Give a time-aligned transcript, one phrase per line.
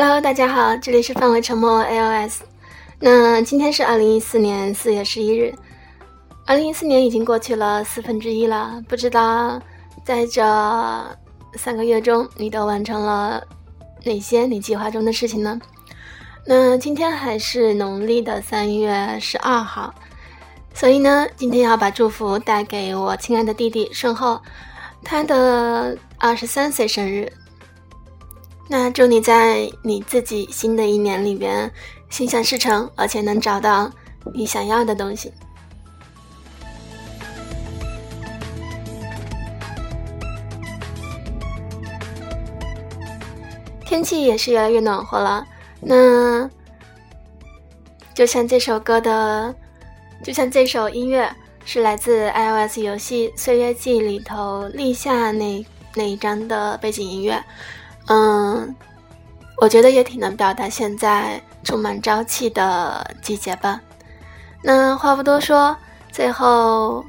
[0.00, 2.42] Hello，大家好，这里是范围沉默 AOS。
[3.00, 5.52] 那今天是二零一四年四月十一日，
[6.46, 8.80] 二零一四年已经过去了四分之一了。
[8.88, 9.60] 不知道
[10.04, 10.40] 在这
[11.54, 13.42] 三个月中，你都完成了
[14.04, 15.60] 哪些你计划中的事情呢？
[16.46, 19.92] 那今天还是农历的三月十二号，
[20.72, 24.40] 所以呢，今天要把祝福带给我亲爱的弟弟顺后，
[25.02, 27.32] 他的二十三岁生日。
[28.70, 31.70] 那祝你在你自己新的一年里边
[32.10, 33.90] 心想事成，而且能找到
[34.34, 35.32] 你想要的东西。
[43.86, 45.46] 天气也是越来越暖和了，
[45.80, 46.48] 那
[48.14, 49.54] 就像这首歌的，
[50.22, 55.64] 就像这首音乐是来自 iOS 游戏《岁月记》里头立夏那
[55.94, 57.42] 那一张的背景音乐。
[58.08, 58.74] 嗯，
[59.58, 63.80] 我觉得也挺能表达现在充满朝气的季节吧。
[64.62, 65.76] 那话不多说，
[66.10, 67.04] 最后，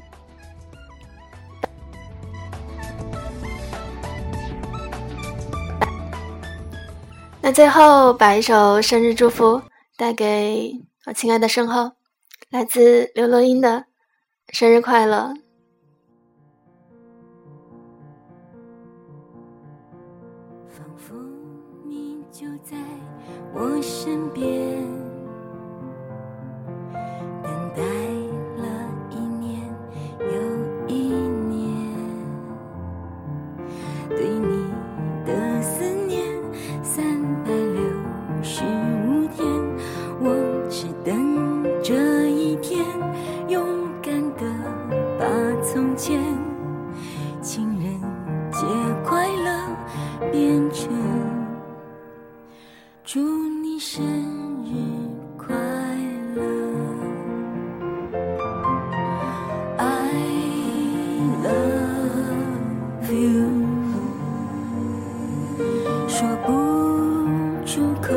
[7.40, 9.62] 那最后把一首生日祝福
[9.96, 11.92] 带给我亲爱的身后，
[12.50, 13.86] 来自刘若英的
[14.50, 15.32] 生日快乐。
[23.52, 24.44] 我身边
[27.42, 27.82] 等待
[28.56, 28.64] 了
[29.10, 29.60] 一年
[30.20, 30.26] 又
[30.86, 31.10] 一
[31.48, 31.58] 年，
[34.08, 34.72] 对你
[35.26, 36.22] 的思念
[36.82, 37.82] 三百六
[38.42, 38.62] 十
[39.06, 39.44] 五天，
[40.20, 40.24] 我
[40.68, 42.86] 只等这一天，
[43.48, 43.66] 勇
[44.00, 44.44] 敢的
[45.18, 45.26] 把
[45.62, 46.29] 从前。
[66.20, 66.52] 说不
[67.64, 68.12] 出口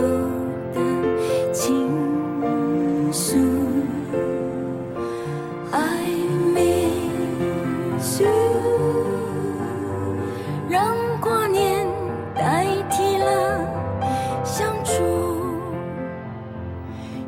[0.73, 1.89] 的倾
[3.13, 3.37] 诉
[5.71, 5.79] i
[6.53, 8.27] miss you
[10.69, 11.87] 让挂念
[12.35, 13.65] 代替了
[14.43, 15.01] 相处。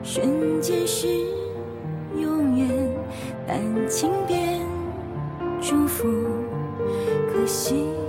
[0.04, 1.08] 瞬间是
[2.20, 2.68] 永远
[3.48, 3.58] 但
[3.88, 4.60] 亲遍
[5.62, 6.06] 祝福
[7.32, 8.05] 可惜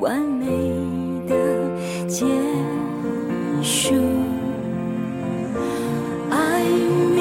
[0.00, 0.46] 完美
[1.28, 1.34] 的
[2.06, 2.26] 结
[3.62, 3.94] 束，
[6.30, 6.62] 爱
[7.14, 7.20] 没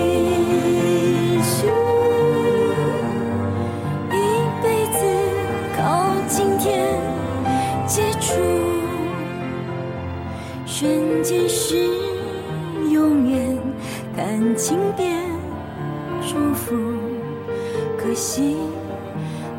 [4.09, 4.13] 一
[4.61, 4.99] 辈子
[5.77, 6.97] 靠今天
[7.87, 8.41] 接触，
[10.65, 11.77] 瞬间是
[12.91, 13.57] 永远，
[14.15, 15.15] 感情变
[16.21, 16.75] 祝福，
[17.97, 18.57] 可惜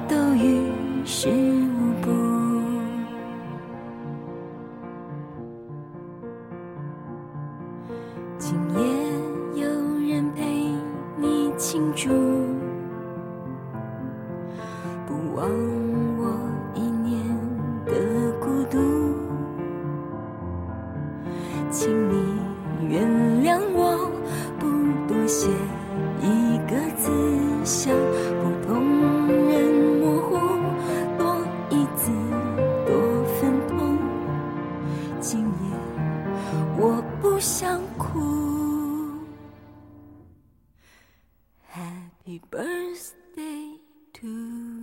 [0.08, 0.60] 都与
[1.04, 1.73] 世无。
[8.46, 9.66] 今夜有
[10.06, 10.44] 人陪
[11.16, 12.10] 你庆祝，
[15.06, 15.48] 不忘
[16.18, 16.30] 我
[16.74, 17.24] 一年
[17.86, 18.78] 的孤独。
[21.70, 22.38] 请你
[22.86, 23.08] 原
[23.42, 24.10] 谅我，
[24.58, 24.66] 不
[25.08, 25.48] 多写
[26.20, 27.10] 一个字，
[27.64, 27.96] 像
[28.42, 30.36] 普通人模糊，
[31.16, 31.34] 多
[31.70, 32.10] 一字，
[32.84, 33.96] 多份痛。
[37.64, 38.20] 想哭。
[41.72, 43.80] Happy birthday
[44.12, 44.73] to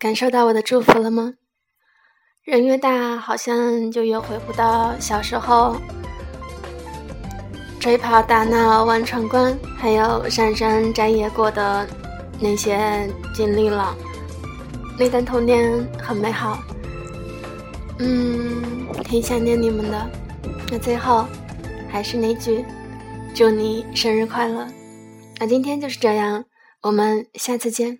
[0.00, 1.34] 感受到我的祝福了吗？
[2.42, 5.76] 人越大，好像就越回不到小时候
[7.78, 11.86] 吹跑打闹玩闯关，还有上山摘野果的
[12.40, 13.94] 那些经历了。
[14.98, 16.58] 那段童年很美好，
[17.98, 18.62] 嗯，
[19.04, 20.10] 挺想念你们的。
[20.72, 21.26] 那最后，
[21.90, 22.64] 还是那句，
[23.34, 24.66] 祝你生日快乐。
[25.38, 26.46] 那今天就是这样，
[26.80, 27.98] 我们下次见。